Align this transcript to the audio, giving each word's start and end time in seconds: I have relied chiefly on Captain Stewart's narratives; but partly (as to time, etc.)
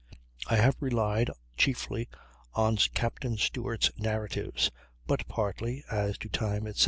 I 0.47 0.55
have 0.55 0.77
relied 0.79 1.29
chiefly 1.57 2.09
on 2.55 2.77
Captain 2.95 3.37
Stewart's 3.37 3.91
narratives; 3.99 4.71
but 5.05 5.27
partly 5.27 5.83
(as 5.91 6.17
to 6.17 6.27
time, 6.27 6.65
etc.) 6.65 6.79